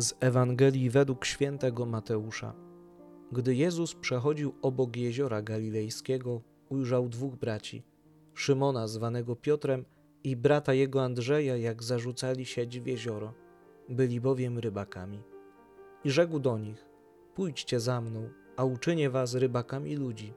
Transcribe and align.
Z 0.00 0.14
Ewangelii 0.20 0.90
według 0.90 1.24
świętego 1.24 1.86
Mateusza. 1.86 2.54
Gdy 3.32 3.54
Jezus 3.54 3.94
przechodził 3.94 4.54
obok 4.62 4.96
jeziora 4.96 5.42
galilejskiego, 5.42 6.40
ujrzał 6.68 7.08
dwóch 7.08 7.36
braci: 7.36 7.82
Szymona, 8.34 8.88
zwanego 8.88 9.36
Piotrem, 9.36 9.84
i 10.24 10.36
brata 10.36 10.74
jego 10.74 11.02
Andrzeja, 11.02 11.56
jak 11.56 11.82
zarzucali 11.82 12.46
sieć 12.46 12.80
w 12.80 12.86
jezioro. 12.86 13.34
Byli 13.88 14.20
bowiem 14.20 14.58
rybakami. 14.58 15.22
I 16.04 16.10
rzekł 16.10 16.38
do 16.38 16.58
nich: 16.58 16.88
Pójdźcie 17.34 17.80
za 17.80 18.00
mną, 18.00 18.28
a 18.56 18.64
uczynię 18.64 19.10
was 19.10 19.34
rybakami 19.34 19.96
ludzi. 19.96 20.34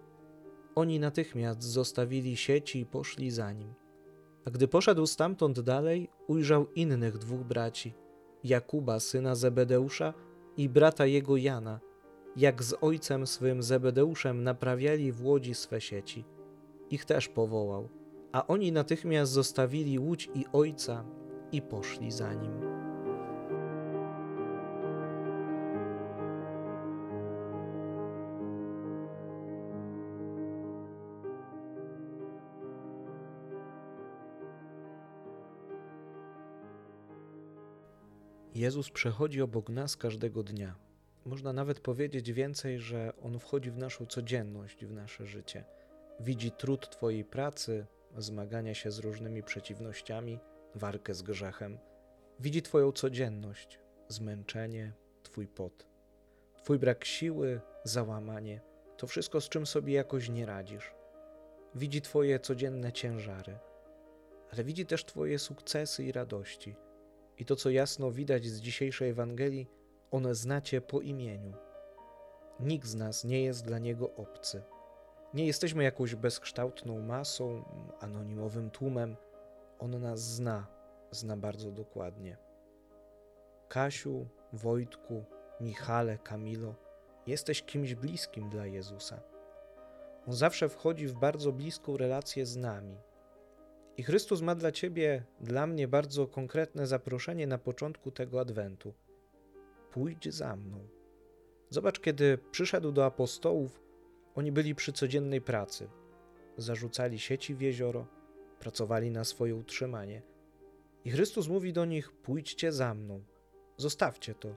Oni 0.76 1.00
natychmiast 1.00 1.64
zostawili 1.64 2.38
sieci 2.38 2.80
i 2.80 2.86
poszli 2.86 3.32
za 3.32 3.52
nim. 3.52 3.74
A 4.46 4.52
gdy 4.52 4.68
poszedł 4.68 5.06
stamtąd 5.06 5.60
dalej, 5.60 6.10
ujrzał 6.28 6.68
innych 6.76 7.18
dwóch 7.18 7.44
braci: 7.44 7.94
Jakuba, 8.44 9.00
syna 9.00 9.36
Zebedeusza, 9.36 10.14
i 10.58 10.70
brata 10.70 11.06
jego 11.06 11.38
Jana, 11.38 11.80
jak 12.36 12.64
z 12.64 12.76
ojcem 12.82 13.28
swym 13.28 13.64
Zebedeuszem 13.64 14.44
naprawiali 14.44 15.12
w 15.12 15.26
łodzi 15.26 15.56
swe 15.56 15.82
sieci. 15.82 16.26
Ich 16.90 17.06
też 17.06 17.28
powołał, 17.28 17.90
a 18.32 18.48
oni 18.48 18.72
natychmiast 18.72 19.32
zostawili 19.32 20.00
łódź 20.00 20.30
i 20.36 20.46
ojca 20.54 21.06
i 21.52 21.62
poszli 21.62 22.12
za 22.12 22.34
nim. 22.34 22.73
Jezus 38.56 38.90
przechodzi 38.90 39.42
obok 39.42 39.70
nas 39.70 39.98
każdego 39.98 40.44
dnia. 40.44 40.76
Można 41.26 41.54
nawet 41.54 41.80
powiedzieć 41.80 42.32
więcej, 42.32 42.80
że 42.80 43.14
On 43.24 43.40
wchodzi 43.40 43.72
w 43.72 43.78
naszą 43.78 44.06
codzienność, 44.06 44.86
w 44.86 44.92
nasze 44.92 45.26
życie. 45.26 45.66
Widzi 46.20 46.52
trud 46.52 46.90
Twojej 46.90 47.26
pracy, 47.26 47.86
zmagania 48.18 48.74
się 48.74 48.92
z 48.92 49.00
różnymi 49.00 49.44
przeciwnościami, 49.44 50.40
walkę 50.76 51.14
z 51.14 51.22
grzechem. 51.22 51.78
Widzi 52.40 52.62
Twoją 52.62 52.92
codzienność, 52.92 53.80
zmęczenie, 54.08 54.94
Twój 55.24 55.48
pot. 55.48 55.86
Twój 56.64 56.80
brak 56.80 57.06
siły, 57.06 57.62
załamanie, 57.84 58.62
to 58.98 59.08
wszystko, 59.08 59.42
z 59.42 59.50
czym 59.50 59.66
sobie 59.66 59.94
jakoś 59.94 60.30
nie 60.30 60.46
radzisz. 60.46 60.94
Widzi 61.76 62.02
Twoje 62.02 62.40
codzienne 62.40 62.92
ciężary, 62.92 63.58
ale 64.52 64.64
widzi 64.64 64.86
też 64.86 65.06
Twoje 65.06 65.40
sukcesy 65.40 66.04
i 66.04 66.12
radości– 66.12 66.76
i 67.38 67.46
to, 67.46 67.56
co 67.56 67.70
jasno 67.70 68.12
widać 68.12 68.46
z 68.46 68.62
dzisiejszej 68.62 69.10
Ewangelii, 69.10 69.68
one 70.12 70.36
znacie 70.36 70.82
po 70.82 71.02
imieniu. 71.02 71.54
Nikt 72.60 72.88
z 72.88 72.96
nas 72.96 73.24
nie 73.24 73.44
jest 73.44 73.66
dla 73.66 73.80
Niego 73.80 74.16
obcy. 74.16 74.64
Nie 75.34 75.46
jesteśmy 75.46 75.84
jakąś 75.84 76.16
bezkształtną 76.16 77.00
masą, 77.02 77.64
anonimowym 78.00 78.70
tłumem. 78.70 79.16
On 79.80 80.02
nas 80.02 80.20
zna, 80.20 80.68
zna 81.12 81.38
bardzo 81.38 81.72
dokładnie. 81.72 82.38
Kasiu, 83.68 84.28
Wojtku, 84.54 85.24
Michale, 85.62 86.18
Kamilo, 86.18 86.76
jesteś 87.28 87.64
kimś 87.64 87.96
bliskim 87.96 88.50
dla 88.50 88.66
Jezusa. 88.66 89.20
On 90.28 90.34
zawsze 90.34 90.70
wchodzi 90.70 91.08
w 91.08 91.14
bardzo 91.14 91.52
bliską 91.52 91.98
relację 91.98 92.46
z 92.46 92.58
nami, 92.58 92.98
i 93.98 94.04
Chrystus 94.04 94.42
ma 94.42 94.56
dla 94.56 94.72
ciebie, 94.72 95.24
dla 95.42 95.68
mnie 95.68 95.88
bardzo 95.88 96.28
konkretne 96.28 96.88
zaproszenie 96.88 97.48
na 97.48 97.58
początku 97.58 98.12
tego 98.12 98.40
adwentu. 98.40 98.94
Pójdź 99.92 100.34
za 100.34 100.56
mną. 100.56 100.88
Zobacz, 101.70 102.00
kiedy 102.00 102.38
przyszedł 102.52 102.92
do 102.92 103.06
apostołów, 103.06 103.82
oni 104.36 104.52
byli 104.52 104.76
przy 104.76 104.94
codziennej 104.94 105.42
pracy. 105.42 105.90
Zarzucali 106.58 107.20
sieci 107.20 107.56
w 107.56 107.62
jezioro, 107.62 108.08
pracowali 108.60 109.12
na 109.12 109.24
swoje 109.24 109.56
utrzymanie. 109.56 110.22
I 111.06 111.12
Chrystus 111.12 111.48
mówi 111.48 111.74
do 111.74 111.86
nich: 111.86 112.12
Pójdźcie 112.12 112.72
za 112.72 112.94
mną, 112.94 113.24
zostawcie 113.78 114.36
to, 114.36 114.56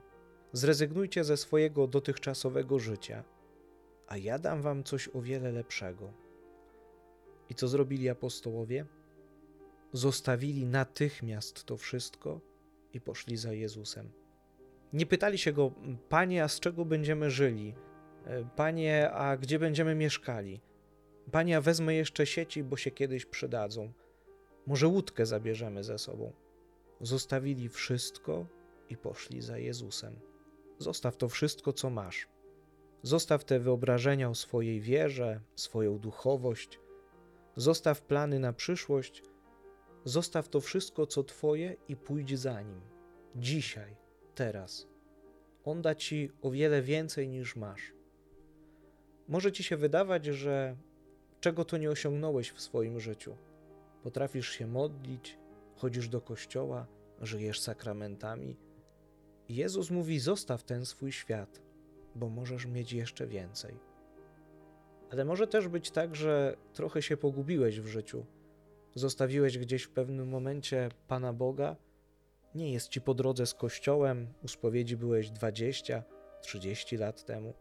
zrezygnujcie 0.53 1.23
ze 1.23 1.37
swojego 1.37 1.87
dotychczasowego 1.87 2.79
życia, 2.79 3.23
a 4.07 4.17
ja 4.17 4.39
dam 4.39 4.61
wam 4.61 4.83
coś 4.83 5.09
o 5.13 5.21
wiele 5.21 5.51
lepszego. 5.51 6.13
I 7.49 7.55
co 7.55 7.67
zrobili 7.67 8.09
apostołowie? 8.09 8.85
Zostawili 9.93 10.65
natychmiast 10.65 11.63
to 11.63 11.77
wszystko 11.77 12.41
i 12.93 13.01
poszli 13.01 13.37
za 13.37 13.53
Jezusem. 13.53 14.11
Nie 14.93 15.05
pytali 15.05 15.37
się 15.37 15.53
go, 15.53 15.71
Panie, 16.09 16.43
a 16.43 16.47
z 16.47 16.59
czego 16.59 16.85
będziemy 16.85 17.31
żyli? 17.31 17.75
Panie, 18.55 19.11
a 19.11 19.37
gdzie 19.37 19.59
będziemy 19.59 19.95
mieszkali? 19.95 20.61
Panie, 21.31 21.57
a 21.57 21.61
wezmę 21.61 21.95
jeszcze 21.95 22.25
sieci, 22.25 22.63
bo 22.63 22.77
się 22.77 22.91
kiedyś 22.91 23.25
przydadzą. 23.25 23.91
Może 24.67 24.87
łódkę 24.87 25.25
zabierzemy 25.25 25.83
ze 25.83 25.97
sobą. 25.97 26.33
Zostawili 27.01 27.69
wszystko 27.69 28.45
i 28.89 28.97
poszli 28.97 29.41
za 29.41 29.57
Jezusem. 29.57 30.19
Zostaw 30.79 31.17
to 31.17 31.29
wszystko, 31.29 31.73
co 31.73 31.89
masz. 31.89 32.27
Zostaw 33.01 33.45
te 33.45 33.59
wyobrażenia 33.59 34.29
o 34.29 34.35
swojej 34.35 34.81
wierze, 34.81 35.41
swoją 35.55 35.99
duchowość. 35.99 36.79
Zostaw 37.55 38.01
plany 38.01 38.39
na 38.39 38.53
przyszłość 38.53 39.23
Zostaw 40.07 40.49
to 40.49 40.61
wszystko, 40.61 41.05
co 41.05 41.23
Twoje 41.23 41.75
i 41.87 41.95
pójdź 41.95 42.39
za 42.39 42.61
nim. 42.61 42.81
Dzisiaj, 43.35 43.95
teraz. 44.35 44.87
On 45.65 45.81
da 45.81 45.95
Ci 45.95 46.31
o 46.41 46.51
wiele 46.51 46.81
więcej 46.81 47.29
niż 47.29 47.55
masz. 47.55 47.93
Może 49.27 49.51
Ci 49.51 49.63
się 49.63 49.77
wydawać, 49.77 50.25
że 50.25 50.75
czego 51.39 51.65
to 51.65 51.77
nie 51.77 51.89
osiągnąłeś 51.89 52.51
w 52.51 52.61
swoim 52.61 52.99
życiu. 52.99 53.35
Potrafisz 54.03 54.49
się 54.49 54.67
modlić, 54.67 55.37
chodzisz 55.75 56.09
do 56.09 56.21
kościoła, 56.21 56.87
żyjesz 57.21 57.59
sakramentami. 57.59 58.57
Jezus 59.49 59.91
mówi: 59.91 60.19
Zostaw 60.19 60.63
ten 60.63 60.85
swój 60.85 61.11
świat, 61.11 61.61
bo 62.15 62.29
możesz 62.29 62.65
mieć 62.65 62.93
jeszcze 62.93 63.27
więcej. 63.27 63.79
Ale 65.11 65.25
może 65.25 65.47
też 65.47 65.67
być 65.67 65.91
tak, 65.91 66.15
że 66.15 66.57
trochę 66.73 67.01
się 67.01 67.17
pogubiłeś 67.17 67.81
w 67.81 67.87
życiu 67.87 68.25
zostawiłeś 68.97 69.57
gdzieś 69.57 69.83
w 69.83 69.89
pewnym 69.89 70.29
momencie 70.29 70.89
Pana 71.07 71.33
Boga, 71.33 71.75
nie 72.55 72.73
jest 72.73 72.89
ci 72.89 73.01
po 73.01 73.13
drodze 73.13 73.45
z 73.45 73.53
Kościołem, 73.53 74.33
u 74.43 74.47
spowiedzi 74.47 74.97
byłeś 74.97 75.29
20, 75.29 76.03
30 76.41 76.97
lat 76.97 77.25
temu. 77.25 77.53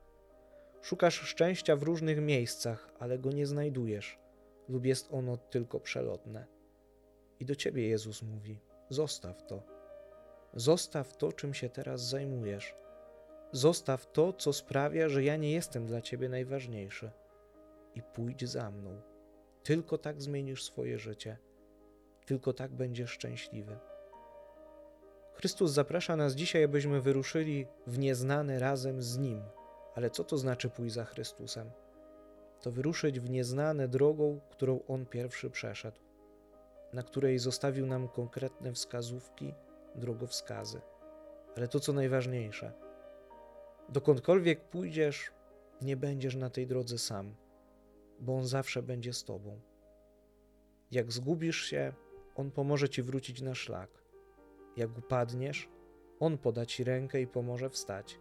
Szukasz 0.83 1.15
szczęścia 1.15 1.77
w 1.77 1.83
różnych 1.83 2.21
miejscach, 2.21 2.93
ale 2.99 3.19
go 3.19 3.31
nie 3.31 3.47
znajdujesz, 3.47 4.19
lub 4.69 4.87
jest 4.87 5.09
ono 5.13 5.37
tylko 5.37 5.81
przelotne. 5.81 6.47
I 7.41 7.45
do 7.45 7.55
ciebie 7.55 7.89
Jezus 7.89 8.23
mówi: 8.23 8.61
zostaw 8.91 9.47
to. 9.47 9.63
Zostaw 10.55 11.17
to, 11.17 11.33
czym 11.33 11.55
się 11.55 11.69
teraz 11.69 12.09
zajmujesz. 12.09 12.75
Zostaw 13.53 14.13
to, 14.13 14.33
co 14.33 14.53
sprawia, 14.53 15.09
że 15.09 15.25
ja 15.25 15.37
nie 15.37 15.53
jestem 15.53 15.87
dla 15.87 16.01
ciebie 16.01 16.29
najważniejszy. 16.29 17.11
I 17.95 18.03
pójdź 18.03 18.49
za 18.49 18.71
mną. 18.71 19.16
Tylko 19.67 19.99
tak 19.99 20.23
zmienisz 20.23 20.65
swoje 20.65 20.99
życie, 20.99 21.39
tylko 22.27 22.53
tak 22.53 22.73
będziesz 22.73 23.11
szczęśliwy. 23.11 23.79
Chrystus 25.35 25.71
zaprasza 25.71 26.17
nas 26.17 26.35
dzisiaj, 26.35 26.65
abyśmy 26.65 27.01
wyruszyli 27.01 27.67
w 27.87 27.99
nieznane 27.99 28.59
razem 28.59 29.03
z 29.03 29.19
Nim. 29.19 29.43
Ale 29.95 30.11
co 30.11 30.25
to 30.25 30.39
znaczy 30.39 30.71
pójść 30.71 30.95
za 30.95 31.05
Chrystusem? 31.05 31.71
To 32.63 32.71
wyruszyć 32.71 33.21
w 33.21 33.31
nieznane 33.31 33.89
drogą, 33.89 34.41
którą 34.51 34.81
On 34.89 35.07
pierwszy 35.07 35.51
przeszedł, 35.51 36.01
na 36.93 37.03
której 37.03 37.39
zostawił 37.39 37.87
nam 37.87 38.09
konkretne 38.09 38.73
wskazówki, 38.73 39.55
drogowskazy. 39.95 40.81
Ale 41.57 41.69
to, 41.69 41.81
co 41.81 41.93
najważniejsze, 41.93 42.73
dokądkolwiek 43.89 44.61
pójdziesz, 44.61 45.31
nie 45.83 45.97
będziesz 45.97 46.37
na 46.37 46.51
tej 46.51 46.67
drodze 46.67 46.99
sam 46.99 47.46
bo 48.21 48.37
On 48.37 48.47
zawsze 48.47 48.83
będzie 48.83 49.13
z 49.13 49.25
Tobą. 49.25 49.61
Jak 50.91 51.13
zgubisz 51.13 51.65
się, 51.65 51.93
On 52.35 52.51
pomoże 52.51 52.89
Ci 52.89 53.03
wrócić 53.03 53.43
na 53.43 53.55
szlak. 53.55 53.91
Jak 54.77 54.99
upadniesz, 54.99 55.69
On 56.21 56.39
poda 56.39 56.67
Ci 56.67 56.85
rękę 56.85 57.21
i 57.21 57.27
pomoże 57.27 57.71
wstać. 57.71 58.21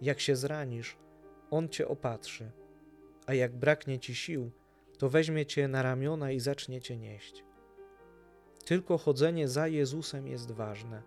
Jak 0.00 0.20
się 0.20 0.36
zranisz, 0.36 0.96
On 1.50 1.68
Cię 1.68 1.88
opatrzy. 1.88 2.52
A 3.26 3.34
jak 3.34 3.56
braknie 3.56 3.98
Ci 3.98 4.14
sił, 4.14 4.50
to 4.98 5.08
weźmie 5.08 5.46
Cię 5.46 5.68
na 5.68 5.82
ramiona 5.82 6.30
i 6.30 6.40
zacznie 6.40 6.80
Cię 6.80 6.96
nieść. 6.96 7.44
Tylko 8.64 8.98
chodzenie 8.98 9.48
za 9.48 9.68
Jezusem 9.68 10.28
jest 10.28 10.52
ważne, 10.52 11.02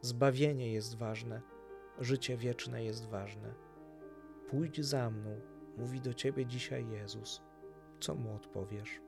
zbawienie 0.00 0.72
jest 0.72 0.96
ważne, 0.96 1.42
życie 2.00 2.36
wieczne 2.36 2.84
jest 2.84 3.08
ważne. 3.08 3.54
Pójdź 4.48 4.80
za 4.80 5.10
mną, 5.10 5.40
mówi 5.76 6.00
do 6.00 6.14
Ciebie 6.14 6.46
dzisiaj 6.46 6.88
Jezus 6.88 7.42
co 8.04 8.14
mu 8.14 8.34
odpowiesz. 8.34 9.00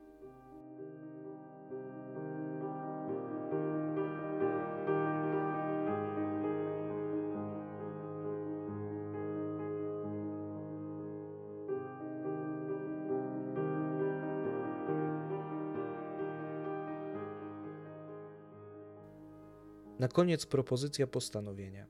Na 19.99 20.07
koniec 20.07 20.45
propozycja 20.45 21.07
postanowienia. 21.07 21.85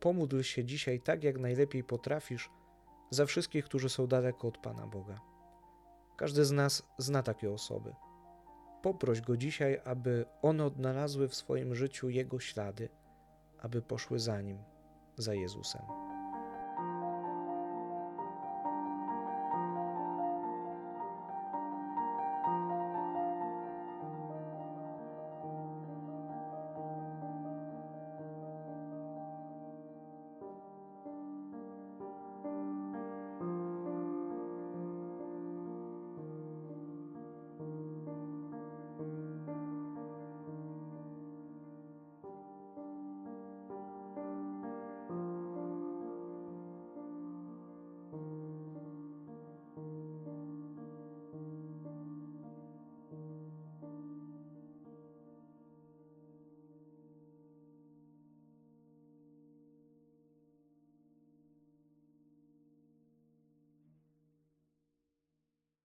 Pomódl 0.00 0.42
się 0.42 0.64
dzisiaj 0.64 1.00
tak, 1.00 1.24
jak 1.24 1.38
najlepiej 1.38 1.84
potrafisz, 1.84 2.50
za 3.10 3.26
wszystkich, 3.26 3.64
którzy 3.64 3.88
są 3.88 4.06
daleko 4.06 4.48
od 4.48 4.58
Pana 4.58 4.86
Boga. 4.86 5.33
Każdy 6.16 6.44
z 6.44 6.52
nas 6.52 6.82
zna 6.98 7.22
takie 7.22 7.50
osoby. 7.50 7.94
Poproś 8.82 9.20
go 9.20 9.36
dzisiaj, 9.36 9.80
aby 9.84 10.24
one 10.42 10.64
odnalazły 10.64 11.28
w 11.28 11.34
swoim 11.34 11.74
życiu 11.74 12.08
Jego 12.08 12.40
ślady, 12.40 12.88
aby 13.58 13.82
poszły 13.82 14.18
za 14.18 14.40
nim, 14.40 14.58
za 15.16 15.34
Jezusem. 15.34 16.03